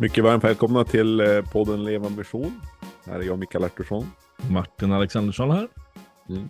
[0.00, 2.60] Mycket varmt välkomna till eh, podden Leva Mission.
[3.04, 4.04] Här är jag Mikael Artursson.
[4.50, 5.68] Martin Alexandersson här.
[6.28, 6.48] Mm.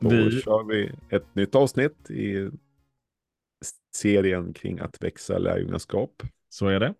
[0.00, 2.50] Då Vi- kör vi ett nytt avsnitt i
[3.94, 6.22] serien kring att växa lärjungaskap.
[6.48, 6.94] Så är det.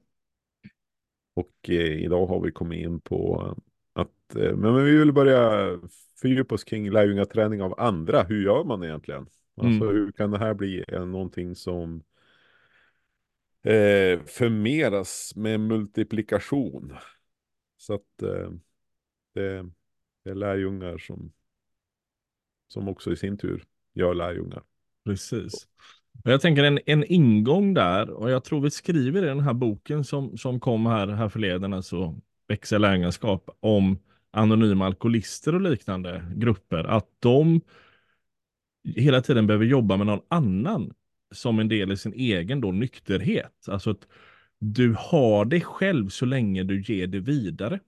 [1.36, 3.40] Och eh, idag har vi kommit in på
[3.92, 5.68] att eh, men, men vi vill börja
[6.20, 8.22] fördjupa oss kring lärjungaträning av andra.
[8.22, 9.26] Hur gör man egentligen?
[9.56, 9.88] Alltså Mm.
[9.96, 12.02] hur kan det här bli eh, någonting som
[13.62, 16.96] eh, förmeras med multiplikation?
[17.76, 18.50] Så att eh,
[19.34, 19.70] det,
[20.24, 21.32] det är lärjungar som,
[22.68, 24.62] som också i sin tur gör lärjungar.
[25.04, 25.68] Precis.
[26.24, 30.04] Jag tänker en, en ingång där, och jag tror vi skriver i den här boken
[30.04, 33.98] som, som kom här, här förleden, alltså Växa lärjungaskap, om
[34.30, 37.60] anonyma alkoholister och liknande grupper, att de
[38.96, 40.94] hela tiden behöver jobba med någon annan
[41.32, 43.68] som en del i sin egen då nykterhet.
[43.68, 44.06] Alltså att
[44.58, 47.80] du har det själv så länge du ger det vidare.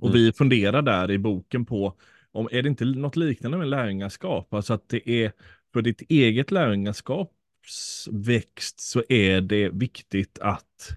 [0.00, 0.20] Och Mm.
[0.20, 1.94] vi funderar där i boken på
[2.32, 4.54] om är det inte något liknande med lärjungaskap?
[4.54, 5.32] Alltså att det är
[5.72, 10.90] för ditt eget lärjungaskaps växt så är det viktigt att,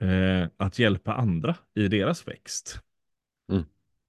[0.00, 2.80] eh, att hjälpa andra i deras växt.
[3.52, 3.64] Mm.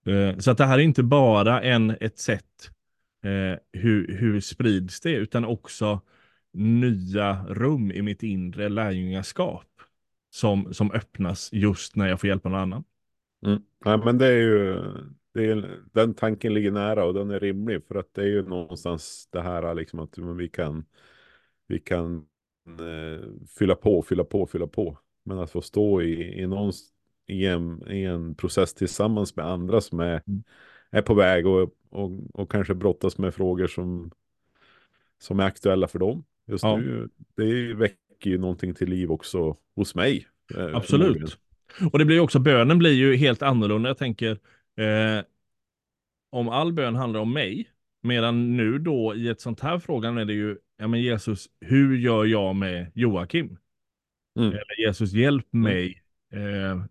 [0.06, 2.72] Eh, så att det här är inte bara en, ett sätt
[3.24, 6.02] eh, hur, hur sprids det, utan också
[6.54, 9.68] nya rum i mitt inre lärjungaskap
[10.30, 12.84] som, som öppnas just när jag får hjälpa någon annan.
[13.46, 13.62] Mm.
[13.86, 14.82] Ja, men det är ju,
[15.34, 18.44] det är, den tanken ligger nära och den är rimlig för att det är ju
[18.48, 20.86] någonstans det här liksom att vi kan,
[21.68, 22.26] vi kan
[22.68, 24.98] eh, fylla på, fylla på, fylla på.
[25.24, 26.72] Men att få stå i, i, någon,
[27.28, 30.44] i, en, i en process tillsammans med andra som är, Mm.
[30.92, 34.12] är på väg och, och, och kanske brottas med frågor som,
[35.20, 36.24] som är aktuella för dem.
[36.48, 36.78] Just Ja.
[36.78, 40.28] nu, det väcker ju någonting till liv också hos mig.
[40.58, 40.76] eh.
[40.76, 41.38] Absolut.
[41.92, 43.90] Och det blir också, bönen blir ju helt annorlunda.
[43.90, 44.32] Jag tänker,
[44.78, 45.24] eh,
[46.30, 47.70] om all bön handlar om mig,
[48.02, 51.98] medan nu då i ett sånt här frågan är det ju, ja men Jesus, hur
[51.98, 53.58] gör jag med Joakim?
[54.40, 54.50] Mm.
[54.50, 56.84] Eller Jesus, hjälp mig eh,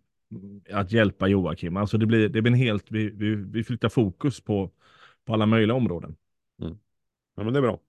[0.78, 1.76] att hjälpa Joakim.
[1.76, 4.70] Alltså det blir, det blir en helt, vi, vi, vi flyttar fokus på,
[5.24, 6.16] på alla möjliga områden.
[7.36, 7.80] Ja, men det är bra.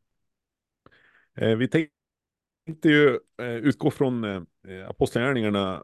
[1.35, 5.83] Eh, vi tänkte ju eh, utgå från eh, apostlagärningarna,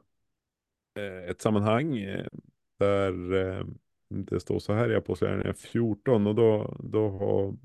[0.95, 2.25] eh, ett sammanhang eh,
[2.79, 3.65] där eh,
[4.09, 7.55] det står så här i apostlagärningarna 14 och då, då har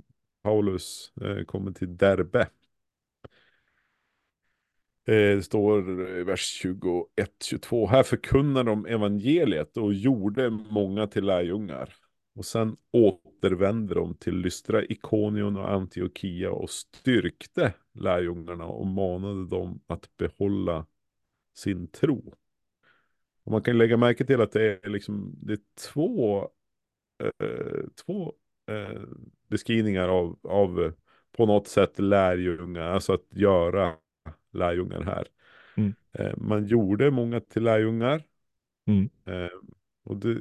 [0.42, 2.40] Paulus eh, kommit till Derbe.
[5.06, 7.86] Eh, det står i vers 21-22.
[7.88, 11.94] Här förkunnar de evangeliet och gjorde många till lärjungar.
[12.34, 12.76] Och sen
[13.44, 20.87] återvände de till Lystra, Ikonion och Antiochia och styrkte lärjungarna och manade dem att behålla
[21.55, 22.34] sin tro.
[23.44, 25.59] Och man kan lägga märke till att det är liksom det är
[25.93, 26.49] två,
[27.22, 28.32] eh, två
[28.71, 29.03] eh,
[29.49, 30.93] beskrivningar av, av
[31.32, 33.94] på något sätt lärjungar, alltså att göra
[34.53, 35.28] lärjungar här.
[35.76, 35.94] Mm.
[36.12, 38.22] Eh, man gjorde många till lärjungar.
[38.87, 39.09] Mm.
[39.25, 39.59] Eh,
[40.05, 40.38] och det,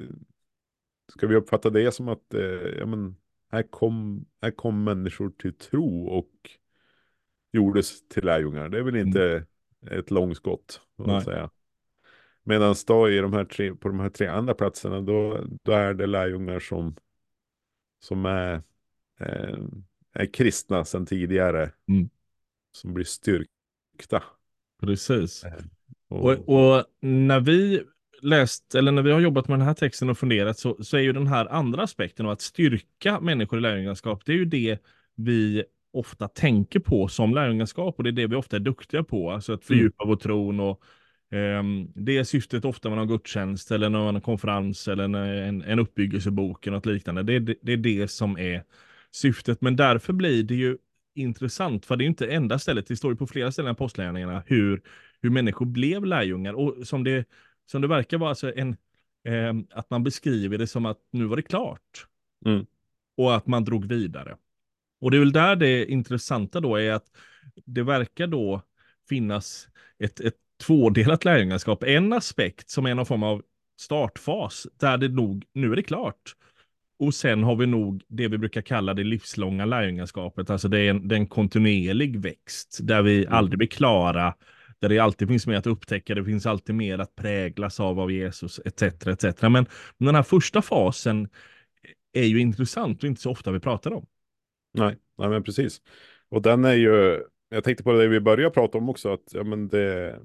[1.17, 2.41] ska vi uppfatta det som att eh,
[2.79, 3.15] ja, men,
[3.51, 6.31] här, kom, här kom människor till tro och
[7.51, 8.69] gjordes till lärjungar.
[8.69, 9.45] Det är väl inte
[9.91, 10.81] ett långskott.
[12.43, 15.93] Medan då i de här tre, på de här tre andra platserna då, då är
[15.93, 16.95] det lärjungar som,
[17.99, 18.61] som är,
[19.19, 19.57] eh,
[20.13, 21.71] är kristna sedan tidigare.
[21.87, 22.09] Mm.
[22.71, 24.23] Som blir styrkta.
[24.79, 25.45] Precis.
[26.07, 27.83] Och, Och, och när vi
[28.23, 31.01] läst, eller när vi har jobbat med den här texten och funderat så, så är
[31.01, 34.79] ju den här andra aspekten av att styrka människor i lärjungaskap, det är ju det
[35.15, 35.63] vi
[35.93, 39.53] ofta tänker på som lärjungaskap och det är det vi ofta är duktiga på, alltså
[39.53, 40.81] att fördjupa vår tron och
[41.31, 45.79] ehm, det är syftet ofta med någon gudstjänst eller någon konferens eller en, en, en
[45.79, 47.23] uppbyggelsebok eller något liknande.
[47.23, 48.63] Det är det, det är det som är
[49.11, 50.77] syftet, men därför blir det ju
[51.15, 54.43] intressant, för det är inte enda stället, det står ju på flera ställen i apostlagärningarna
[54.45, 54.81] hur,
[55.21, 56.53] hur människor blev lärjungar.
[56.53, 57.25] Och som det,
[57.65, 58.77] som det verkar vara alltså en,
[59.27, 62.07] eh, att man beskriver det som att nu var det klart.
[62.45, 62.65] Mm.
[63.17, 64.35] Och att man drog vidare.
[65.01, 67.05] Och det är väl där det intressanta då är att
[67.65, 68.61] det verkar då
[69.09, 69.67] finnas
[69.99, 71.83] ett, ett tvådelat lärjungaskap.
[71.83, 73.43] En aspekt som är någon form av
[73.79, 76.35] startfas där det nog, nu är det klart.
[76.99, 80.49] Och sen har vi nog det vi brukar kalla det livslånga lärjungaskapet.
[80.49, 83.33] Alltså det är en, det är en kontinuerlig växt där vi Mm.
[83.33, 84.35] aldrig blir klara.
[84.83, 86.15] Där det alltid finns mer att upptäcka.
[86.15, 88.83] Det finns alltid mer att präglas av av Jesus etc.
[88.83, 89.41] etc.
[89.41, 89.65] Men
[89.97, 91.29] den här första fasen
[92.13, 94.05] är ju intressant och inte så ofta vi pratar om.
[94.73, 95.81] Nej, nej men precis.
[96.29, 99.43] Och den är ju, jag tänkte på det vi började prata om också, att ja,
[99.43, 100.19] men det,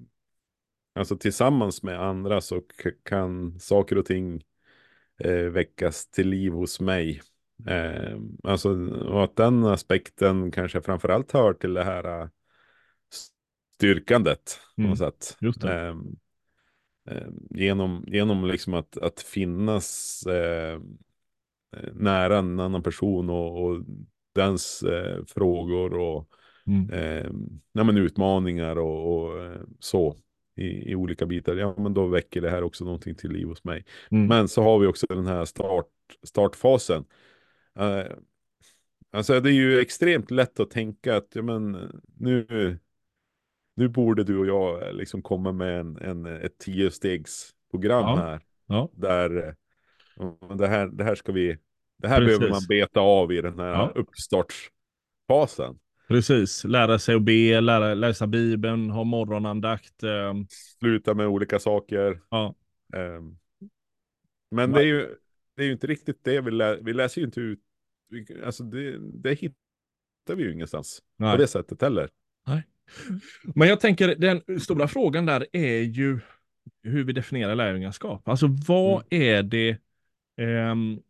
[0.95, 2.63] alltså tillsammans med andra så
[3.05, 4.43] kan saker och ting
[5.19, 7.21] eh, väckas till liv hos mig.
[7.67, 12.29] Eh, alltså, och att den aspekten kanske framförallt hör till det här
[13.85, 14.61] uh, styrkandet.
[14.77, 15.37] På något Mm, sätt.
[15.41, 15.65] just.
[15.65, 15.95] Eh,
[17.11, 20.81] eh, genom, genom liksom att, att finnas eh,
[21.93, 23.85] nära en annan person och, och
[24.35, 26.29] dens eh, frågor och
[26.67, 27.31] Mm, eh,
[27.73, 30.17] ja, men utmaningar och, och eh, så
[30.57, 31.57] i, i olika bitar.
[31.57, 33.85] Ja, men då väcker det här också någonting till liv hos mig.
[34.11, 35.87] mm, Men så har vi också den här start,
[36.23, 37.05] startfasen.
[37.79, 38.13] Eh,
[39.11, 42.47] alltså det är ju extremt lätt att tänka att ja, men, nu,
[43.79, 48.41] nu borde du och jag liksom komma med en, en, ett tiostegsprogram ja, här.
[48.67, 49.55] ja, Där eh,
[50.57, 51.59] det här, det här ska vi,
[51.99, 52.69] det här behöver man precis.
[52.69, 53.93] beta av i den här Ja.
[53.95, 55.79] uppstartsfasen.
[56.09, 56.65] Precis.
[56.65, 60.03] Lära sig att be, lära, läsa Bibeln, ha morgonandakt.
[60.03, 60.35] Eh,
[60.79, 62.21] Sluta med olika saker.
[62.31, 62.55] ja,
[62.95, 63.23] Eh,
[64.51, 65.15] men det är ju,
[65.57, 67.61] det är ju inte riktigt det vi, lä vi läser ju inte ut,
[68.09, 71.33] vi- alltså det, det hittar vi ju ingenstans nej.
[71.33, 72.09] på det sättet heller.
[73.55, 76.21] Men jag tänker, den stora frågan där är ju
[76.83, 78.29] hur vi definierar lärjungaskap.
[78.29, 79.77] Alltså vad är det,
[80.37, 81.01] ehm,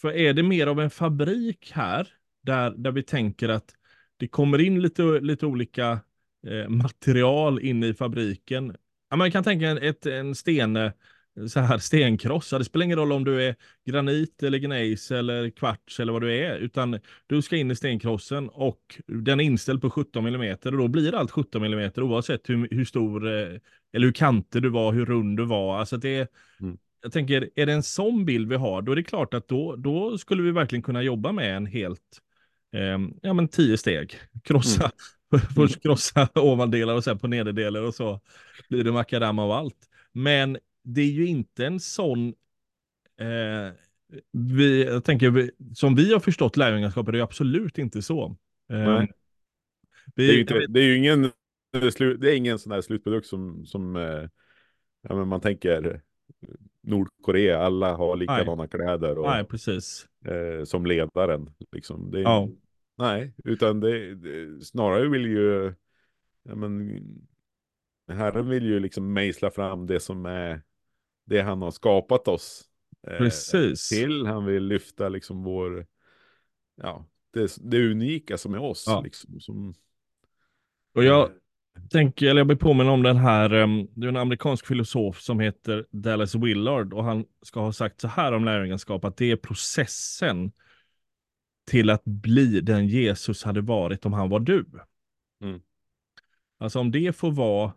[0.00, 2.08] för är det mer av en fabrik här,
[2.42, 3.74] där, där vi tänker att
[4.16, 6.00] det kommer in lite, lite olika
[6.46, 8.76] eh, material in i fabriken.
[9.10, 10.76] Ja, man kan tänka en, ett, en sten,
[11.48, 12.52] så här stenkross.
[12.52, 13.54] Ja, Det spelar ingen roll om du är
[13.86, 18.48] granit eller gnejs eller kvarts eller vad du är, utan du ska in i stenkrossen
[18.48, 22.68] och den är inställd på 17 mm och då blir allt 17 mm oavsett hur,
[22.70, 23.58] hur stor eh,
[23.92, 25.78] eller hur kanter du var, hur rund du var.
[25.78, 26.28] Alltså det är,
[26.60, 26.78] Mm.
[27.02, 29.76] jag tänker, är det en sån bild vi har, då är det klart att då,
[29.76, 32.00] då skulle vi verkligen kunna jobba med en helt,
[32.72, 34.14] eh, ja men tio steg.
[34.44, 34.90] Krossa,
[35.54, 38.20] först krossa ovandelar och sen på nederdelar och så
[38.68, 39.76] blir det makadam av allt.
[40.12, 42.28] Men det är ju inte en sån,
[43.20, 43.72] eh,
[44.32, 48.36] vi, jag tänker, som vi har förstått lärjungaskap är det ju absolut inte så.
[48.70, 49.12] Eh, Nej.
[50.14, 51.30] vi, Det är ju, inte, det är ju ingen,
[52.20, 54.28] det är ingen sån här slutprodukt som, som eh,
[55.02, 56.02] ja, men man tänker
[56.80, 60.06] Nordkorea, alla har likadana kläder och, nej, precis.
[60.24, 61.50] eh, som ledaren.
[61.72, 62.10] Liksom.
[62.10, 62.48] Det är, Ja.
[62.98, 65.74] Nej, utan det, det, snarare vill ju,
[66.42, 67.02] ja, men,
[68.08, 70.62] Herren vill ju liksom mejsla fram det som är
[71.26, 72.64] det han har skapat oss
[73.06, 73.88] eh, Precis.
[73.88, 74.26] till.
[74.26, 75.86] Han vill lyfta liksom vår,
[76.82, 78.84] ja, det, det unika som är oss.
[78.86, 79.00] Ja.
[79.00, 79.74] Liksom, som,
[80.94, 81.32] Och jag eh,
[81.90, 85.40] tänker, eller jag blir påminn om den här, um, det är en amerikansk filosof som
[85.40, 89.36] heter Dallas Willard och han ska ha sagt så här om lärjungaskap, att det är
[89.36, 90.52] processen
[91.66, 94.64] till att bli den Jesus hade varit om han var du.
[95.42, 95.60] Mm.
[96.58, 97.72] Alltså om det får vara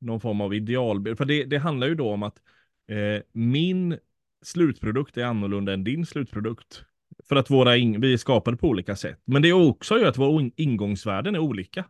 [0.00, 2.40] någon form av idealbild, för det, det handlar ju då om att
[2.88, 3.98] eh, min
[4.42, 6.84] slutprodukt är annorlunda än din slutprodukt.
[7.28, 9.20] För att våra vi är skapade på olika sätt.
[9.24, 11.84] Men det är också gör att våra in- ingångsvärden är olika.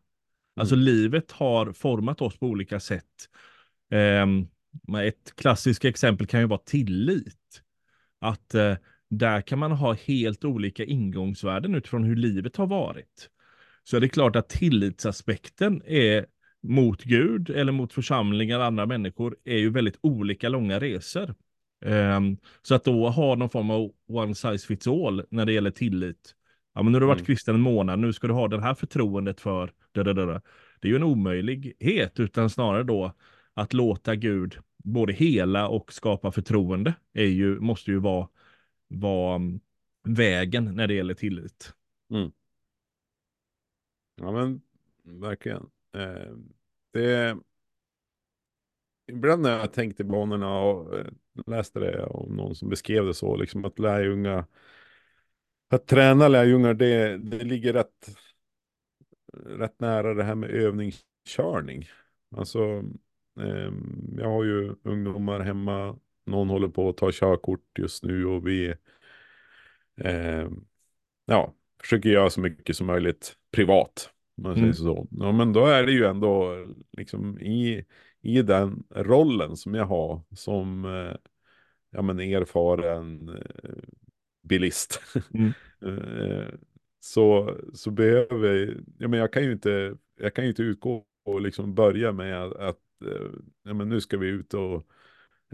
[0.56, 3.28] Alltså livet har format oss på olika sätt.
[4.88, 7.62] Men ett klassiskt exempel kan ju vara tillit.
[8.20, 8.74] Att eh,
[9.10, 13.30] där kan man ha helt olika ingångsvärden utifrån hur livet har varit.
[13.84, 16.26] Så det är klart att tillitsaspekten är
[16.64, 21.34] mot Gud eller mot församlingar och andra människor är ju väldigt olika långa resor.
[21.84, 25.70] Ehm, så att då ha någon form av one size fits all när det gäller
[25.70, 26.34] tillit.
[26.74, 27.26] Ja, men nu har du varit Mm.
[27.26, 29.72] kristen en månad, nu ska du ha det här förtroendet för...
[29.92, 30.42] Da, da, da, da.
[30.80, 33.12] Det är ju en omöjlighet, utan snarare då
[33.54, 38.28] att låta Gud både hela och skapa förtroende är ju, måste ju vara,
[38.88, 39.60] vara mm,
[40.04, 41.74] vägen när det gäller tillit.
[44.16, 44.60] Ja men
[45.20, 45.70] verkligen.
[45.94, 46.36] Eh,
[46.94, 47.36] det,
[49.06, 51.06] ibland när jag tänkte i banorna och eh,
[51.46, 54.46] läste det om någon som beskrev det så, liksom att lärjunga,
[55.68, 58.16] att träna lärjungar, det, det ligger rätt,
[59.32, 61.88] rätt nära det här med övningskörning.
[62.36, 62.82] Alltså,
[63.40, 63.72] eh,
[64.16, 68.74] jag har ju ungdomar hemma, någon håller på att ta körkort just nu och vi
[69.96, 70.48] eh,
[71.26, 74.13] ja, försöker göra så mycket som möjligt privat.
[74.36, 74.74] Om man säger Mm.
[74.74, 75.08] så.
[75.10, 77.84] Ja, men då är det ju ändå liksom i,
[78.22, 81.16] i den rollen som jag har som eh,
[81.90, 83.70] ja, men erfaren eh,
[84.42, 85.00] bilist.
[85.34, 85.52] Mm.
[85.86, 86.48] eh,
[87.00, 91.40] så, så behöver ja, men jag kan ju inte, jag kan ju inte utgå och
[91.40, 92.78] liksom börja med att, att
[93.62, 94.86] ja, men nu ska vi ut och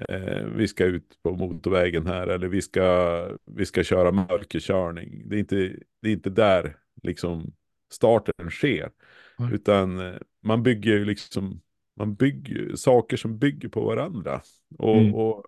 [0.08, 5.28] Eh, vi ska ut på motorvägen här eller vi ska, vi ska köra mörkerkörning.
[5.28, 5.56] Det är inte,
[6.02, 7.52] det är inte där liksom
[7.90, 8.90] starten sker.
[9.38, 9.54] Nej.
[9.54, 11.60] Utan eh, man bygger ju liksom,
[11.96, 14.42] man bygger saker som bygger på varandra.
[14.78, 15.14] Och, Mm.
[15.14, 15.44] och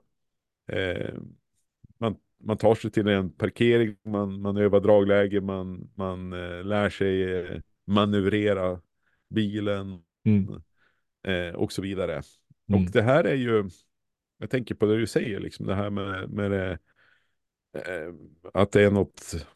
[0.74, 1.14] eh,
[1.98, 6.90] man, man tar sig till en parkering, man, man övar dragläge, man, man eh, lär
[6.90, 8.80] sig eh, manövrera
[9.30, 10.48] bilen Mm.
[11.28, 12.22] eh, och så vidare.
[12.68, 12.84] Mm.
[12.84, 13.68] Och det här är ju,
[14.38, 16.78] jag tänker på det du säger, liksom det här med, med det,
[18.54, 19.46] att det är något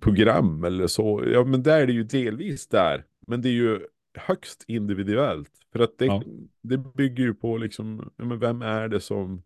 [0.00, 1.24] program eller så.
[1.26, 3.04] Ja, men där är det ju delvis där.
[3.26, 3.80] Men det är ju
[4.14, 5.50] högst individuellt.
[5.72, 6.22] För att det, Ja.
[6.62, 9.42] det bygger ju på liksom, ja, men vem är det som,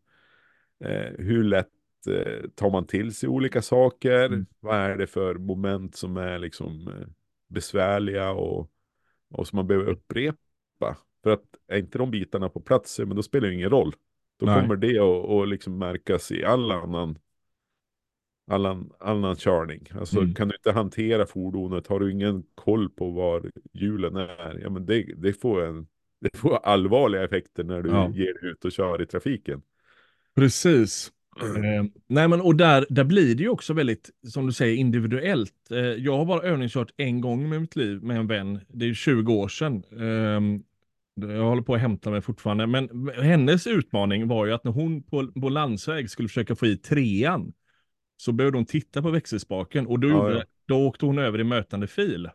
[0.85, 1.69] eh, hur lätt
[2.09, 4.27] eh, tar man till sig olika saker?
[4.27, 4.47] Mm.
[4.61, 7.09] Vad är det för moment som är liksom eh,
[7.49, 8.71] besvärliga och,
[9.31, 10.97] och som man behöver upprepa?
[11.23, 13.95] För att är inte de bitarna på plats, men då spelar det ingen roll.
[14.39, 14.61] Då Nej.
[14.61, 17.19] kommer det att, att liksom märkas i all annan,
[18.51, 19.89] all an- annan körning.
[20.01, 20.35] Alltså Mm.
[20.35, 24.87] kan du inte hantera fordonet, har du ingen koll på var hjulen är, ja men
[24.87, 25.87] det, det, får, en,
[26.21, 28.09] det får allvarliga effekter när du Ja.
[28.11, 29.63] ger dig ut och kör i trafiken.
[30.37, 31.13] Precis.
[31.41, 35.71] Eh, nej men och där, där blir det ju också väldigt, som du säger, individuellt.
[35.71, 38.61] Eh, jag har bara övningskört en gång med mitt liv med en vän.
[38.69, 39.83] Det är ju 20 år sedan.
[39.93, 40.61] Eh,
[41.35, 42.67] jag håller på att hämta mig fortfarande.
[42.67, 46.77] Men hennes utmaning var ju att när hon på, på landsväg skulle försöka få i
[46.77, 47.53] trean
[48.17, 50.45] så behövde hon titta på växelspaken och då, Ja, gjorde, ja.
[50.67, 52.31] då åkte hon över i mötande fil.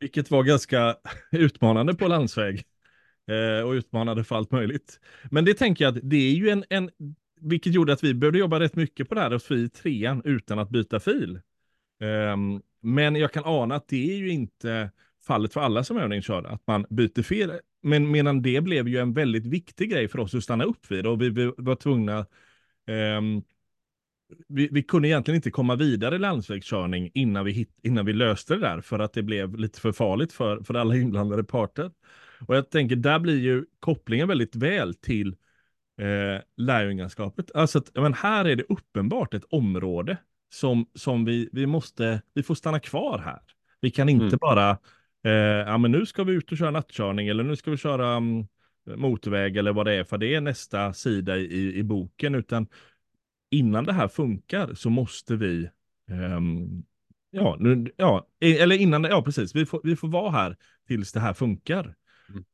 [0.00, 0.96] Vilket var ganska
[1.32, 2.62] utmanande på landsväg.
[3.30, 5.00] Eh, och utmanande för allt möjligt.
[5.30, 6.90] Men det tänker jag att det är ju en, en
[7.40, 10.22] vilket gjorde att vi behövde jobba rätt mycket på det här att få i trean
[10.24, 11.40] utan att byta fil.
[12.00, 14.90] Ehm, men jag kan ana att det är ju inte
[15.26, 17.52] fallet för alla som övningskör, att man byter fil.
[17.82, 21.06] Men medan det blev ju en väldigt viktig grej för oss att stanna upp vid
[21.06, 22.26] och vi, var tvungna
[22.86, 23.42] ehm,
[24.48, 28.54] vi, vi kunde egentligen inte komma vidare i landsvägskörning innan vi, hit, innan vi löste
[28.54, 31.90] det där för att det blev lite för farligt för, för alla inblandade parter.
[32.46, 35.28] Och jag tänker, där blir ju kopplingen väldigt väl till
[36.00, 37.50] eh, lärjungaskapet.
[37.54, 40.16] Alltså att, men här är det uppenbart ett område
[40.52, 43.40] som, som vi, vi måste, vi får stanna kvar här.
[43.80, 44.38] Vi kan inte Mm.
[44.40, 44.70] bara,
[45.24, 45.30] eh,
[45.68, 48.46] ja men nu ska vi ut och köra nattkörning eller nu ska vi köra mm,
[48.96, 52.66] motorväg eller vad det är, för det är nästa sida i, i boken, utan
[53.50, 55.70] innan det här funkar så måste vi,
[56.10, 56.82] ehm,
[57.30, 61.20] ja, nu, ja, eller innan, ja precis, vi får, vi får vara här tills det
[61.20, 61.94] här funkar.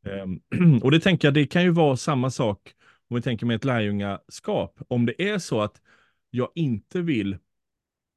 [0.06, 0.40] Ehm,
[0.82, 2.74] och det tänker jag, det kan ju vara samma sak
[3.08, 4.80] om vi tänker med ett lärjungaskap.
[4.88, 5.80] Om det är så att
[6.30, 7.32] jag inte vill,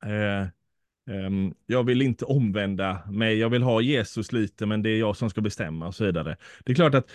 [0.05, 0.47] eh,
[1.15, 5.15] ehm, jag vill inte omvända mig, jag vill ha Jesus lite, men det är jag
[5.17, 6.37] som ska bestämma och så vidare.
[6.65, 7.11] Det är klart att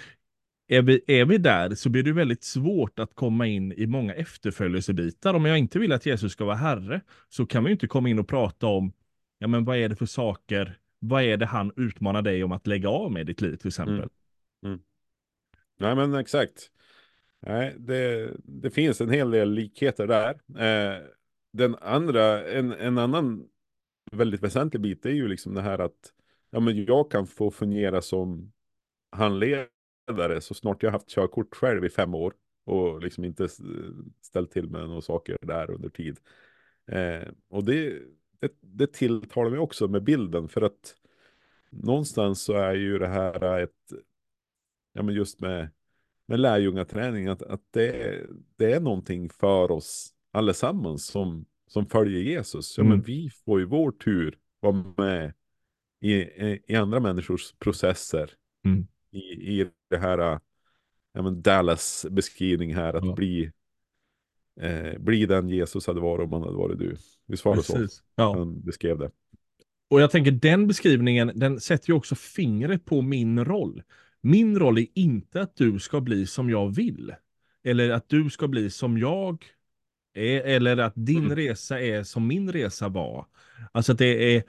[0.76, 4.14] är vi, är vi där så blir det väldigt svårt att komma in i många
[4.14, 5.34] efterföljelsebitar.
[5.34, 8.18] Om jag inte vill att Jesus ska vara herre så kan vi inte komma in
[8.18, 8.92] och prata om
[9.38, 12.66] ja, men vad är det för saker, vad är det han utmanar dig om att
[12.66, 14.08] lägga av med i ditt liv till exempel.
[14.64, 14.80] Mm.
[15.78, 16.70] Nej men exakt.
[17.46, 20.30] Nej, det, det finns en hel del likheter där.
[20.58, 21.02] Eh,
[21.52, 23.48] den andra, en, en annan
[24.12, 26.12] väldigt väsentlig bit är ju liksom det här att
[26.50, 28.52] ja, men jag kan få fungera som
[29.10, 29.66] handledare
[30.40, 32.34] så snart jag haft körkort själv i fem år
[32.64, 33.48] och liksom inte
[34.20, 36.18] ställt till med några saker där under tid.
[36.86, 38.02] Eh, och det,
[38.40, 40.96] det, det tilltalar mig också med bilden för att
[41.70, 43.70] någonstans så är ju det här ett,
[44.92, 45.70] ja men just med,
[46.26, 48.20] med lärjungaträning, att, att det,
[48.56, 52.78] det är någonting för oss allesammans som, som följer Jesus.
[52.78, 52.96] Ja Mm.
[52.96, 55.32] men vi får ju vår tur vara med
[56.00, 58.30] i, i, i andra människors processer.
[58.64, 58.86] Mm.
[59.14, 60.18] I, I det här,
[61.12, 63.14] ja men Dallas beskrivning här, att Ja.
[63.14, 63.50] bli,
[64.60, 66.96] eh, bli den Jesus hade varit om han hade varit du.
[67.26, 67.86] Visst var det så?
[68.16, 68.34] Ja.
[68.38, 69.10] Han beskrev det.
[69.90, 73.82] Och jag tänker den beskrivningen, den sätter ju också fingret på min roll.
[74.20, 77.14] Min roll är inte att du ska bli som jag vill.
[77.64, 79.44] Eller att du ska bli som jag
[80.14, 81.36] är, eller att din Mm.
[81.36, 83.26] resa är som min resa var.
[83.72, 84.42] Alltså att det är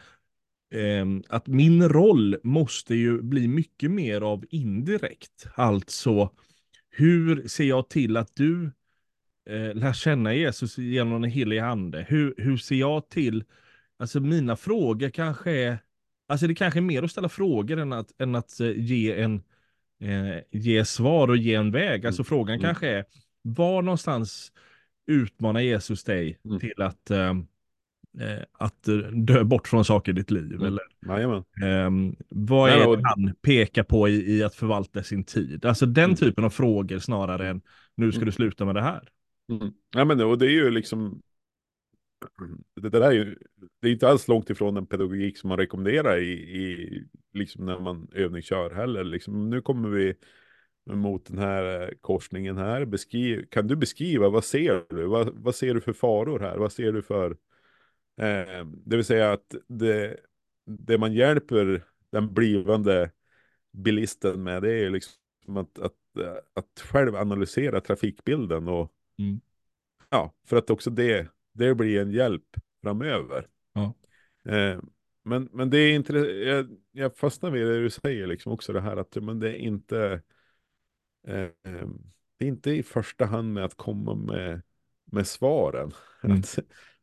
[1.28, 5.48] att min roll måste ju bli mycket mer av indirekt.
[5.56, 6.30] Alltså,
[6.90, 8.72] hur ser jag till att du
[9.50, 12.06] eh, lär känna Jesus genom den helige ande?
[12.10, 13.44] Hur, hur ser jag till,
[13.98, 15.78] alltså mina frågor kanske är,
[16.28, 19.44] alltså det kanske är mer att ställa frågor än att, än att eh, ge en,
[20.02, 22.06] eh, ge svar och ge en väg.
[22.06, 22.26] Alltså Mm.
[22.26, 22.64] frågan Mm.
[22.64, 23.06] kanske är,
[23.42, 24.52] var någonstans
[25.08, 26.60] utmanar Jesus dig Mm.
[26.60, 27.34] till att, eh,
[28.22, 30.54] eh, att eh, dö bort från saker i ditt liv?
[30.54, 30.66] Mm.
[30.66, 30.84] Eller.
[31.64, 35.66] Ehm, vad är det han pekar på i, i att förvalta sin tid?
[35.66, 36.16] Alltså den Mm.
[36.16, 37.62] typen av frågor snarare än
[37.96, 38.26] nu ska Mm.
[38.26, 39.10] du sluta med det här.
[39.50, 39.74] Mm.
[39.96, 41.22] Ja, men, och det är ju liksom,
[42.76, 43.38] det, det där är ju,
[43.82, 47.04] det är inte alls långt ifrån den pedagogik som man rekommenderar i, i
[47.34, 49.04] liksom när man övningskör heller.
[49.04, 50.14] Liksom, nu kommer vi
[50.92, 52.86] mot den här eh, korsningen här.
[52.86, 55.06] Beskriv, kan du beskriva, vad ser du?
[55.06, 56.58] Vad, vad ser du för faror här?
[56.58, 57.38] Vad ser du för,
[58.18, 60.18] eh, det vill säga att det,
[60.66, 63.12] det man hjälper den blivande
[63.72, 65.94] bilisten med, det är liksom att, att,
[66.54, 69.42] att själv analysera trafikbilden och Mm.
[70.10, 72.44] ja, för att också det, det blir en hjälp
[72.82, 73.48] framöver.
[73.74, 73.94] Ja.
[74.52, 74.80] Eh,
[75.24, 78.82] men, men det är inte, jag, jag fastnar vid det du säger liksom också det
[78.82, 80.22] här att men det är inte,
[81.28, 81.48] eh,
[82.38, 84.62] det är inte i första hand med att komma med,
[85.06, 85.92] med svaren.
[86.24, 86.40] Mm.
[86.40, 86.60] Att,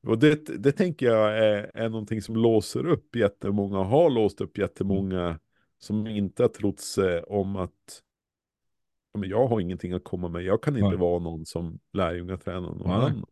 [0.06, 4.58] och det, det tänker jag är, är någonting som låser upp jättemånga, har låst upp
[4.58, 5.38] jättemånga
[5.78, 8.02] som inte har trott sig om att
[9.18, 10.98] men jag har ingenting att komma med, jag kan inte Nej.
[10.98, 12.96] vara någon som lärjungatränar någon Nej.
[12.96, 13.24] annan.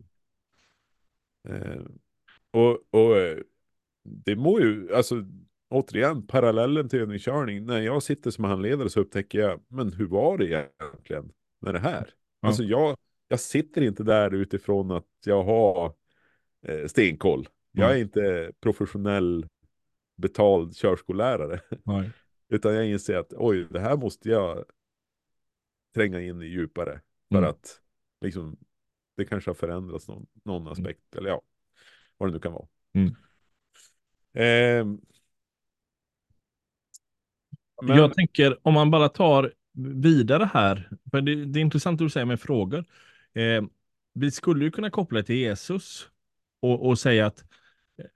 [1.48, 1.82] Eh,
[2.50, 3.38] och, och eh,
[4.02, 5.24] det må ju, alltså
[5.68, 10.38] återigen, parallellen till övningskörning, när jag sitter som handledare så upptäcker jag, men hur var
[10.38, 12.10] det egentligen med det här?
[12.40, 12.48] Ja.
[12.48, 12.96] Alltså jag,
[13.28, 15.94] jag sitter inte där utifrån att jag har
[16.62, 17.48] eh, stenkoll.
[17.72, 19.46] Jag är inte professionell
[20.16, 22.10] betald körskollärare, Nej.
[22.48, 24.64] utan jag inser att oj, det här måste jag
[25.94, 27.50] tränga in i djupare för Mm.
[27.50, 27.80] att
[28.20, 28.56] liksom,
[29.16, 31.42] det kanske har förändrats någon, någon aspekt, eller ja,
[32.16, 32.66] vad det nu kan vara.
[32.94, 33.14] Mm.
[34.32, 35.00] Ehm,
[37.82, 39.52] men, Jag tänker om man bara tar
[39.94, 42.84] vidare här, för det, det är intressant det du säger med frågor.
[43.32, 43.62] Eh,
[44.12, 46.09] vi skulle ju kunna koppla det till Jesus
[46.62, 47.44] och, och säga att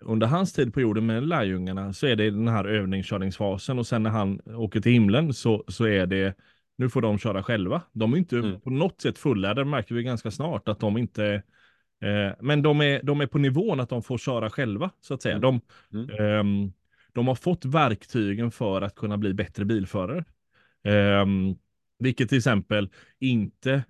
[0.00, 4.02] under hans tid på jorden med lärjungarna så är det den här övningskörningsfasen och sen
[4.02, 6.34] när han åker till himlen så, så är det
[6.76, 7.82] nu får de köra själva.
[7.92, 8.60] De är inte Mm.
[8.60, 11.42] på något sätt fulla, det märker vi ganska snart att de inte
[12.00, 15.22] eh, men de är, de är på nivån att de får köra själva så att
[15.22, 15.36] säga.
[15.36, 15.42] Mm.
[15.42, 15.60] De,
[15.98, 16.10] Mm.
[16.40, 16.72] ehm,
[17.12, 20.24] de har fått verktygen för att kunna bli bättre bilförare.
[20.84, 21.54] Ehm,
[21.98, 22.88] vilket till exempel
[23.20, 23.82] inte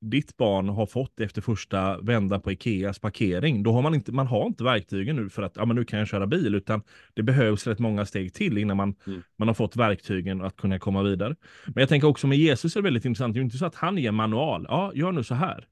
[0.00, 3.62] ditt barn har fått efter första vändan på Ikeas parkering.
[3.62, 5.98] Då har man inte, man har inte verktygen nu för att ja, men nu kan
[5.98, 6.82] jag köra bil, utan
[7.14, 9.22] det behövs rätt många steg till innan man, Mm.
[9.36, 11.36] man har fått verktygen att kunna komma vidare.
[11.66, 13.34] Men jag tänker också med Jesus är det väldigt intressant.
[13.34, 14.66] Det är ju inte så att han ger en manual.
[14.68, 15.66] Ja, gör nu så här.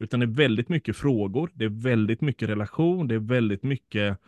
[0.00, 1.50] Utan det är väldigt mycket frågor.
[1.54, 3.08] Det är väldigt mycket relation.
[3.08, 4.18] Det är väldigt mycket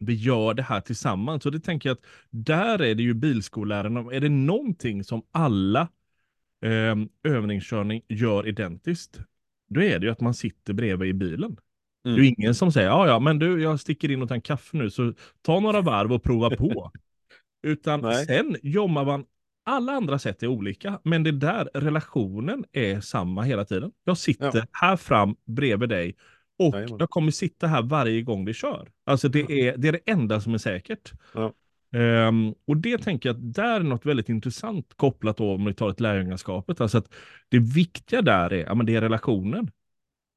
[0.00, 1.42] vi gör det här tillsammans.
[1.42, 4.00] Så det tänker jag att där är det ju bilskollärarna.
[4.12, 5.88] Är det någonting som alla
[6.64, 6.96] eh,
[7.32, 9.20] övningskörning gör identiskt,
[9.68, 11.56] då är det ju att man sitter bredvid i bilen.
[12.04, 12.34] Det är ju Mm.
[12.38, 14.90] ingen som säger, ja ja, men du, jag sticker in och tar en kaffe nu,
[14.90, 16.92] så ta några varv och prova på.
[17.62, 18.26] Utan Nej.
[18.26, 19.24] sen jobbar man,
[19.64, 23.92] alla andra sätt är olika, men det där relationen är samma hela tiden.
[24.04, 24.64] Jag sitter Ja.
[24.72, 26.16] här fram bredvid dig
[26.58, 28.88] och jag kommer sitta här varje gång vi kör.
[29.04, 31.12] Alltså det är det, är det enda som är säkert.
[31.34, 31.52] Ja.
[31.92, 35.74] Ehm, och det tänker jag att där är något väldigt intressant kopplat då om vi
[35.74, 36.80] tar ett lärjungaskapet.
[36.80, 37.14] Alltså att
[37.48, 39.70] det viktiga där är, ja, men det är relationen.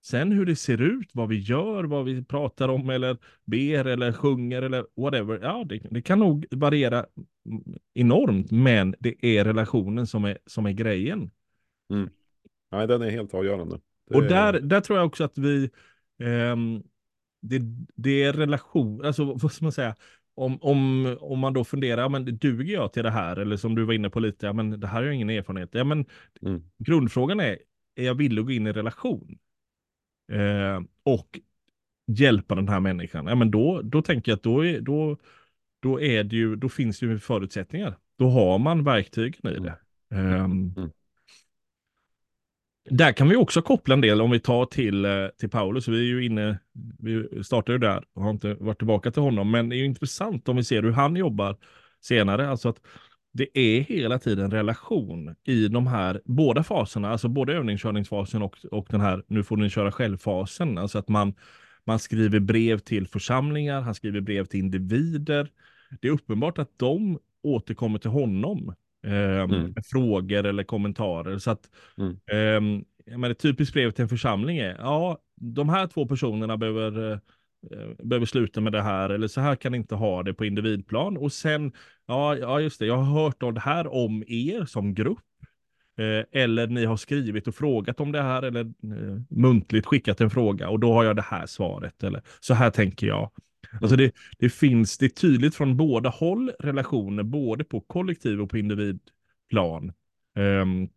[0.06, 4.12] Sen hur det ser ut, vad vi gör, vad vi pratar om eller ber eller
[4.14, 5.40] sjunger eller whatever.
[5.42, 7.06] Ja, det, det kan nog variera
[7.46, 11.30] mm, enormt, men det är relationen som är, som är grejen.
[12.72, 13.80] Nej, den är helt avgörande.
[14.10, 15.70] Det Och är- där, där tror jag också att vi,
[16.24, 16.84] ehm,
[17.42, 17.62] det,
[17.96, 19.96] det är relation, alltså vad ska man säga,
[20.42, 23.38] om, om, om man då funderar, men duger jag till det här?
[23.38, 25.70] Eller som du var inne på lite, ja men det här har jag ingen erfarenhet.
[25.74, 26.06] Ja men
[26.42, 26.64] Mm.
[26.78, 27.58] grundfrågan är,
[27.96, 29.38] är jag villig att gå in i relation?
[30.32, 31.40] Eh, och
[32.08, 33.28] hjälpa den här människan?
[33.28, 35.18] Ja men då, då tänker jag att då, är, då,
[35.80, 37.98] då, är det ju, då finns det ju förutsättningar.
[38.18, 39.78] Då har man verktygen i det.
[40.16, 40.92] Ehm, Mm.
[42.90, 45.88] Där kan vi också koppla en del om vi tar till, eh, till Paulus.
[45.88, 46.60] Vi är ju inne,
[47.00, 49.52] vi startade ju där och har inte varit tillbaka till honom.
[49.52, 51.58] Men det är ju intressant om vi ser hur han jobbar
[52.02, 52.50] senare.
[52.50, 52.82] Alltså att
[53.34, 58.88] det är hela tiden relation i de här båda faserna, alltså både övningskörningsfasen och, och
[58.90, 60.78] den här nu får ni köra själv-fasen.
[60.78, 61.34] Alltså att man,
[61.86, 65.50] man skriver brev till församlingar, han skriver brev till individer.
[66.02, 68.76] Det är uppenbart att de återkommer till honom
[69.08, 69.74] ehm, Mm.
[69.92, 71.38] frågor eller kommentarer.
[71.38, 72.84] Så att Mm.
[73.06, 77.12] jag menar, ett typiskt brev till en församling är, ja, de här två personerna behöver,
[77.12, 77.18] eh,
[78.04, 81.18] behöver sluta med det här, eller så här kan ni inte ha det på individplan.
[81.18, 81.72] Och sen,
[82.08, 85.20] ja, ja just det, jag har hört om det här om er som grupp.
[85.98, 90.30] Eh, eller ni har skrivit och frågat om det här, eller eh, muntligt skickat en
[90.30, 93.30] fråga, och då har jag det här svaret, eller så här tänker jag.
[93.82, 98.50] Alltså det, det finns, det är tydligt från båda håll relationer, både på kollektiv och
[98.50, 99.94] på individplan.
[100.36, 100.90] Ehm,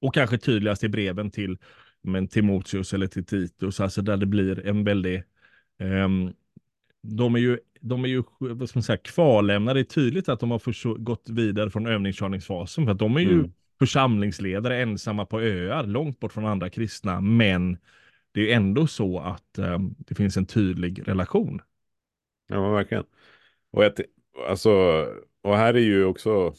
[0.00, 1.58] och kanske tydligast i breven till
[2.02, 5.22] men, Timoteus eller till Titus, alltså där det blir en väldig...
[5.78, 6.32] ehm,
[7.02, 9.78] de är ju, de är ju vad ska man säga, kvarlämnade.
[9.80, 13.20] Det är tydligt att de har förså- gått vidare från övningskörningsfasen, för att de är
[13.20, 13.52] ju Mm.
[13.78, 17.20] församlingsledare ensamma på öar långt bort från andra kristna.
[17.20, 17.78] Men
[18.32, 21.60] det är ju ändå så att um, det finns en tydlig relation.
[22.50, 23.04] Ja, men verkligen.
[23.70, 23.92] Och, jag,
[24.48, 24.70] alltså,
[25.42, 26.54] och här är ju också,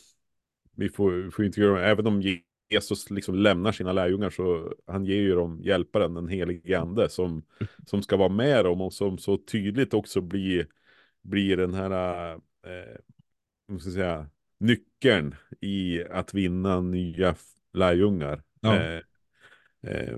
[0.75, 2.21] vi får, får inte göra, även om
[2.69, 7.43] Jesus liksom lämnar sina lärjungar så han ger ju dem hjälparen, den helige ande, som,
[7.87, 10.67] som ska vara med dem och som så tydligt också blir,
[11.21, 17.35] blir den här, eh, ska säga, nyckeln i att vinna nya
[17.73, 18.43] lärjungar.
[18.61, 18.75] Ja.
[18.75, 19.01] Eh,
[19.81, 20.17] eh,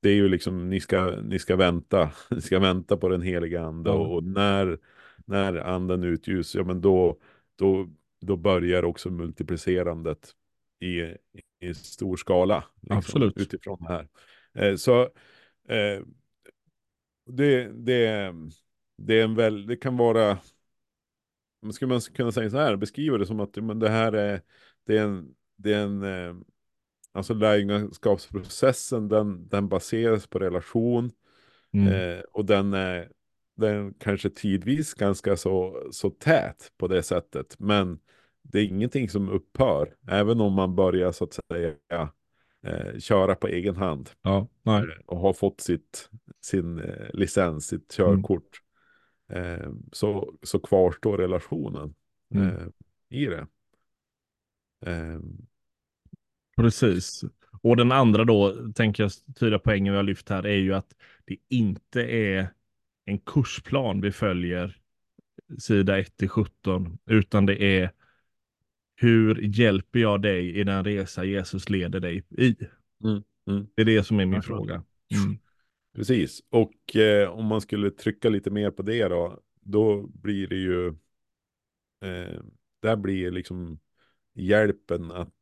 [0.00, 3.62] det är ju liksom, ni ska, ni ska vänta, ni ska vänta på den heliga
[3.62, 3.96] ande ja.
[3.96, 4.78] och, när,
[5.26, 7.18] när anden utljus, ja men då,
[7.56, 7.88] då,
[8.20, 10.34] då börjar också multiplicerandet
[10.80, 11.00] i,
[11.66, 12.64] i stor skala.
[12.80, 13.38] Liksom, Absolut.
[13.38, 14.08] Utifrån det här.
[14.54, 15.02] Eh, så
[15.68, 16.02] eh,
[17.26, 18.34] det, det,
[18.96, 20.38] det är en väl, det kan vara,
[21.72, 24.42] skulle man kunna säga så här, beskriva det som att men det här är,
[24.86, 26.34] det är en, det är en eh,
[27.12, 31.10] alltså lärjungaskapsprocessen, den, den baseras på relation
[31.72, 31.88] mm.
[31.88, 33.12] eh, och den är,
[33.56, 37.98] den kanske tidvis ganska så, så tät på det sättet, men
[38.42, 42.10] det är ingenting som upphör, även om man börjar så att säga
[42.62, 44.10] eh, köra på egen hand.
[44.22, 44.46] Ja,
[45.06, 48.62] och har fått sitt, sin eh, licens, sitt körkort.
[49.28, 49.60] Mm.
[49.60, 51.94] Eh, så, så kvarstår relationen
[52.34, 52.72] mm.
[53.08, 53.46] I det.
[56.56, 57.24] Precis.
[57.62, 60.94] Och den andra då, tänker jag tydliga poängen vi har lyft här, är ju att
[61.24, 62.48] det inte är
[63.04, 64.76] en kursplan vi följer
[65.58, 67.90] sida 1 till 17, utan det är
[68.96, 72.56] hur hjälper jag dig i den resa Jesus leder dig i?
[73.04, 73.66] Mm, mm.
[73.74, 74.74] Det är det som är min fråga.
[74.74, 75.38] Mm.
[75.94, 80.56] Precis, och eh, om man skulle trycka lite mer på det då, då blir det
[80.56, 80.88] ju,
[82.04, 82.40] eh,
[82.80, 83.78] där blir liksom
[84.34, 85.34] hjälpen att,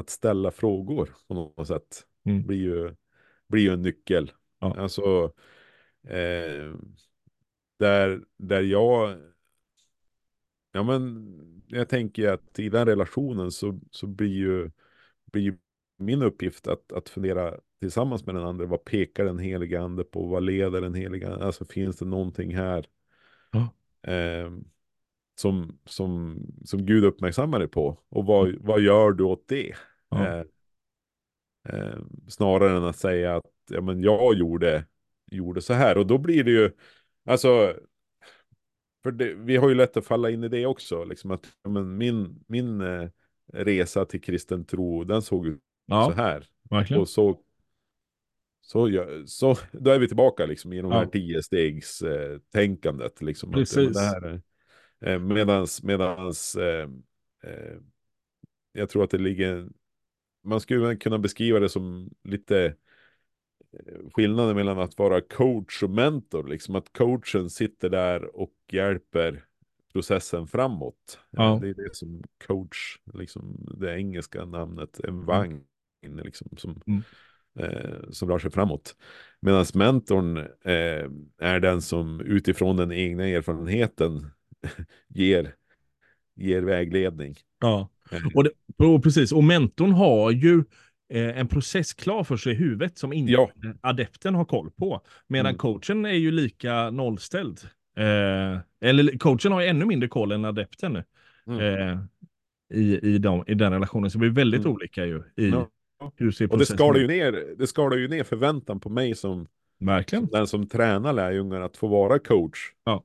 [0.00, 2.46] att ställa frågor på något sätt, mm.
[2.46, 2.94] blir, ju,
[3.48, 4.32] blir ju en nyckel.
[4.58, 4.76] Ja.
[4.78, 5.32] Alltså,
[6.04, 6.74] eh,
[7.78, 9.16] där, där jag
[10.72, 11.32] Ja, men
[11.66, 14.70] jag tänker att i den relationen så, så blir ju
[15.24, 15.56] blir
[15.96, 18.66] min uppgift att, att fundera tillsammans med den andra.
[18.66, 20.26] Vad pekar den heliga ande på?
[20.26, 21.44] Vad leder den heliga ande?
[21.46, 22.86] Alltså finns det någonting här
[23.50, 23.68] ja.
[24.12, 24.50] eh,
[25.40, 27.98] som, som, som Gud uppmärksammar dig på?
[28.08, 29.74] Och vad, vad gör du åt det?
[30.10, 30.26] Ja.
[30.26, 30.44] Eh,
[31.68, 34.84] eh, snarare än att säga att ja, men jag gjorde,
[35.30, 35.98] gjorde så här.
[35.98, 36.70] Och då blir det ju,
[37.24, 37.74] alltså
[39.02, 41.96] för det, vi har ju lätt att falla in i det också, liksom att men
[41.98, 43.08] min, min eh,
[43.52, 46.46] resa till kristen tro, den såg ut ja, så här.
[46.70, 47.00] Verkligen.
[47.00, 47.40] Och så,
[48.60, 48.88] så,
[49.26, 53.22] så, då är vi tillbaka liksom i de här tio stegs eh, tänkandet.
[53.22, 53.96] Liksom, Precis.
[53.96, 54.24] Att,
[55.00, 56.88] eh, medans, medans eh,
[58.72, 59.68] jag tror att det ligger,
[60.42, 62.74] man skulle kunna beskriva det som lite
[64.14, 66.44] skillnaden mellan att vara coach och mentor.
[66.48, 69.44] Liksom att coachen sitter där och hjälper
[69.92, 71.18] processen framåt.
[71.30, 71.58] Ja.
[71.62, 75.26] Det är det som coach, liksom det engelska namnet, en mm.
[75.26, 75.64] vagn
[76.02, 77.02] liksom, som, mm.
[77.58, 78.96] eh, som rör sig framåt.
[79.40, 84.30] Medan mentorn eh, är den som utifrån den egna erfarenheten
[85.08, 85.54] ger,
[86.34, 87.36] ger vägledning.
[87.58, 88.20] Ja, eh.
[88.34, 88.50] och, det,
[88.84, 89.32] och precis.
[89.32, 90.64] Och mentorn har ju
[91.12, 93.50] Eh, en process klar för sig i huvudet som inte ja.
[93.80, 95.00] adepten har koll på.
[95.26, 95.58] Medan mm.
[95.58, 97.60] coachen är ju lika nollställd.
[97.96, 101.02] Eh, eller coachen har ju ännu mindre koll än adepten
[101.46, 101.60] mm.
[101.60, 101.98] eh,
[102.74, 104.10] i, i, de, i den relationen.
[104.10, 104.72] Så det blir väldigt mm.
[104.72, 105.70] olika ju i ja.
[106.50, 109.46] Och det skalar ju ner, det skalar ju ner förväntan på mig som,
[109.78, 110.24] Verkligen.
[110.24, 112.58] Som den som tränar lärjungar att få vara coach.
[112.84, 113.04] Ja.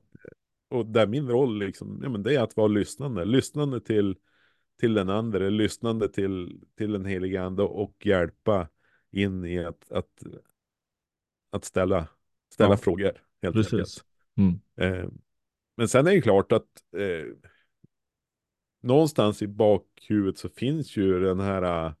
[0.70, 3.24] Och där min roll liksom, ja, men det är att vara lyssnande.
[3.24, 4.16] Lyssnande till
[4.80, 8.68] till den andra, lyssnande till, till den heliga ande och hjälpa
[9.10, 10.22] in i att, att,
[11.50, 12.08] att ställa,
[12.52, 13.12] ställa ja, frågor.
[13.42, 13.72] Helt precis.
[13.72, 14.04] enkelt.
[14.36, 14.60] Mm.
[14.76, 15.10] Eh,
[15.76, 17.26] men sen är det klart att eh,
[18.82, 21.92] någonstans i bakhuvudet så finns ju den här, uh,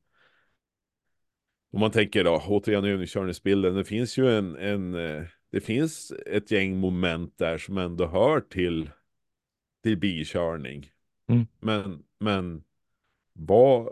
[1.72, 6.50] om man tänker då, återigen övningskörningsbilden, det finns ju en, en uh, det finns ett
[6.50, 8.90] gäng moment där som ändå hör till,
[9.82, 10.90] till bilkörning.
[11.28, 11.46] Mm.
[11.60, 12.64] Men, men
[13.32, 13.88] vad,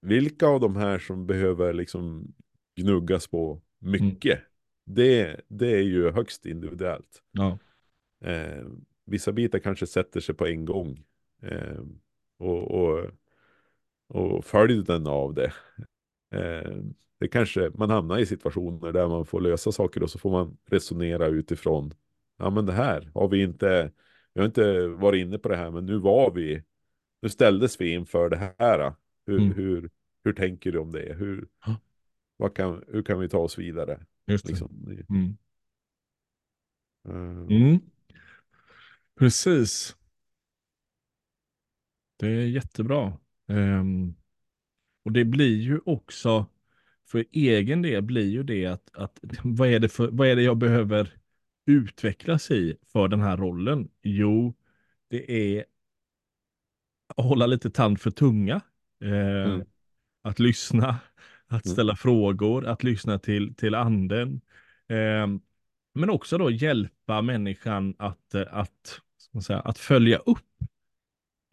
[0.00, 2.34] vilka av de här som behöver liksom
[2.76, 4.44] gnuggas på mycket, mm.
[4.84, 7.22] det, det är ju högst individuellt.
[7.32, 7.58] Ja.
[8.24, 8.66] Eh,
[9.04, 11.04] vissa bitar kanske sätter sig på en gång.
[11.42, 11.80] Eh,
[12.38, 13.10] och, och,
[14.08, 15.52] och följden av det.
[16.34, 16.76] Eh,
[17.18, 20.56] det kanske man hamnar i situationer där man får lösa saker och så får man
[20.66, 21.94] resonera utifrån.
[22.38, 23.90] Ja men det här har vi inte,
[24.34, 26.62] vi har inte varit inne på det här men nu var vi
[27.22, 28.92] nu ställdes vi inför det här.
[29.26, 29.52] Hur, mm.
[29.52, 29.90] hur,
[30.24, 31.14] hur tänker du om det?
[31.14, 31.48] Hur,
[32.36, 34.06] vad kan, hur kan vi ta oss vidare?
[34.26, 34.50] Just det.
[34.50, 34.96] Liksom.
[35.08, 35.36] Mm.
[37.08, 37.80] Eh, Mm.
[39.18, 39.96] Precis.
[42.16, 43.18] Det är jättebra.
[43.48, 44.14] Ehm,
[45.04, 46.46] och det blir ju också,
[47.06, 50.42] för egen del blir ju det att, att vad, är det för, vad är det
[50.42, 51.16] jag behöver
[51.66, 53.88] utvecklas i för den här rollen?
[54.02, 54.54] Jo,
[55.10, 55.64] det är
[57.16, 58.60] att hålla lite tand för tunga.
[59.00, 59.10] Eh,
[59.52, 59.66] Mm.
[60.22, 60.88] Att lyssna,
[61.46, 61.72] att Mm.
[61.74, 64.40] ställa frågor, att lyssna till, till anden.
[64.88, 65.40] Ehm,
[65.94, 69.00] men också då hjälpa människan att, eh, att,
[69.46, 70.46] säga, att följa upp.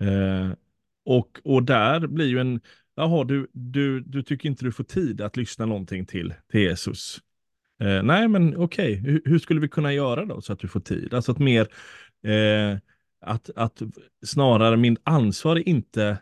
[0.02, 0.52] Eh,
[1.06, 2.62] och, och där blir ju en,
[2.96, 7.20] jaha, du, du, du tycker inte du får tid att lyssna någonting till, till Jesus.
[7.82, 10.80] Eh, nej, men okej, hur, hur skulle vi kunna göra då så att du får
[10.80, 11.14] tid?
[11.14, 11.68] Alltså att mer,
[12.28, 12.78] eh,
[13.22, 13.82] att, att
[14.26, 16.18] snarare min ansvar är inte,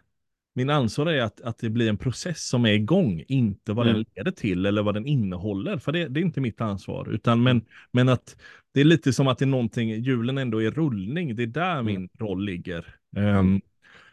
[0.56, 3.95] min ansvar är att, att det blir en process som är igång, inte vad Mm.
[3.98, 7.43] den leder till eller vad den innehåller, för det, det är inte mitt ansvar, utan
[7.43, 8.36] men, men att
[8.74, 11.84] det är lite som att det är någonting, hjulen ändå är rullning, det är där
[11.84, 12.95] min roll ligger.
[13.17, 13.62] Ehm,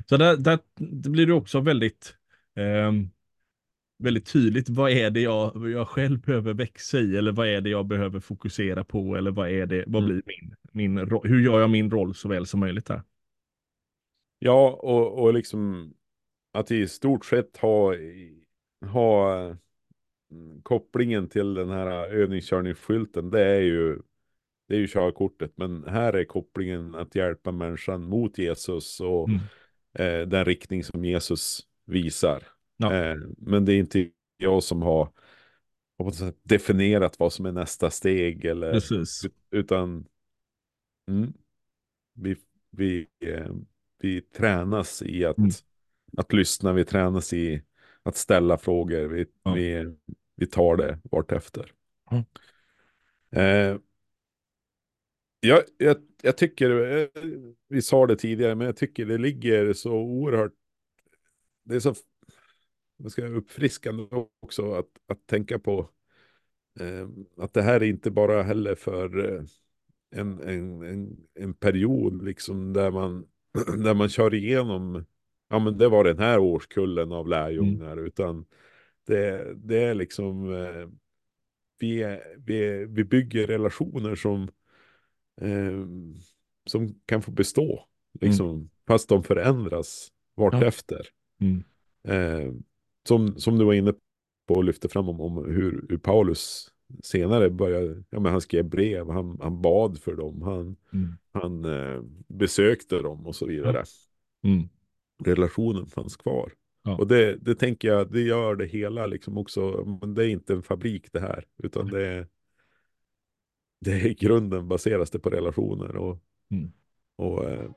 [0.09, 2.15] så där, där det blir det också väldigt,
[2.57, 3.11] ehm,
[3.99, 7.71] väldigt tydligt, vad är det jag, jag själv behöver växa i, eller vad är det
[7.71, 10.23] jag behöver fokusera på, eller vad är det, vad Mm.
[10.23, 13.03] blir min, min hur gör jag min roll så väl som möjligt där?
[14.39, 15.95] Ja, och, och liksom
[16.53, 17.95] att i stort sett ha,
[18.87, 19.37] ha
[20.31, 23.99] mm, kopplingen till den här övningskörningsskylten, det är ju
[24.69, 29.41] det är ju körkortet, men här är kopplingen att hjälpa människan mot Jesus och Mm.
[29.99, 32.43] eh, den riktning som Jesus visar.
[32.77, 32.95] Ja.
[32.95, 35.13] Eh, men det är inte jag som har,
[36.43, 39.23] definierat vad som är nästa steg eller Precis.
[39.51, 40.07] utan
[41.09, 41.33] mm,
[42.15, 42.37] vi,
[42.71, 43.55] vi, eh,
[43.99, 45.51] vi tränas i att, Mm.
[46.17, 47.63] att lyssna, vi tränas i
[48.03, 49.55] att ställa frågor, vi, Ja.
[49.55, 49.95] vi,
[50.37, 51.73] vi tar det vartefter.
[53.31, 53.79] Eh,
[55.41, 56.71] jag, jag, jag tycker,
[57.69, 60.53] vi sa det tidigare, men jag tycker det ligger så oerhört,
[61.65, 61.95] det är så
[62.97, 64.07] vad ska jag, uppfriskande
[64.41, 65.91] också att, att tänka på
[66.81, 69.43] eh, att det här är inte bara heller för eh,
[70.11, 73.27] en, en, en, en period liksom där man,
[73.85, 75.05] där man kör igenom,
[75.49, 78.45] ja men det var den här årskullen av lärjungar, utan
[79.07, 80.89] det, det är liksom, eh,
[81.79, 84.43] vi, vi, vi bygger relationer som,
[85.41, 85.87] eh,
[86.67, 87.85] som kan få bestå,
[88.21, 91.07] liksom, fast de förändras vartefter.
[91.41, 91.65] Mm.
[93.07, 93.93] Som, som du var inne
[94.49, 96.69] på och lyfte fram om, om hur, hur Paulus
[97.03, 101.13] senare började, ja men han skrev brev, han, han bad för dem, han, Mm.
[101.33, 103.85] han eh, besökte dem och så vidare.
[104.45, 104.69] Mm.
[105.25, 106.53] Relationen fanns kvar.
[106.83, 106.97] Ja.
[106.97, 110.53] Och det, det tänker jag, det gör det hela liksom också, men det är inte
[110.53, 112.27] en fabrik det här, utan det är,
[113.81, 116.19] det är grunden baseras det på relationer och,
[116.51, 116.73] Mm.
[117.17, 117.71] och eh,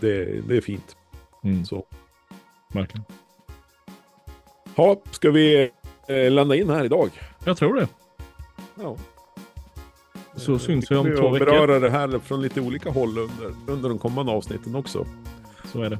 [0.00, 0.96] det, det är fint.
[1.44, 1.64] Mm.
[1.64, 1.86] Så.
[2.74, 3.04] Verkligen.
[4.76, 5.70] Ja, ska vi
[6.08, 7.10] eh, landa in här idag?
[7.44, 7.88] Jag tror det.
[8.82, 8.96] Ja.
[10.36, 11.46] Så Eh, syns vi om två veckor.
[11.46, 15.06] beröra det här från lite olika håll under, under de kommande avsnitten också.
[15.72, 15.98] Så är det.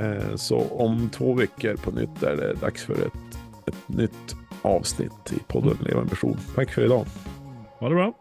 [0.00, 5.32] Eh, så om två veckor på nytt är det dags för ett, ett nytt avsnitt
[5.32, 6.36] i podden Levande Version.
[6.54, 7.06] Tack för idag.
[7.78, 8.12] Ha det bra.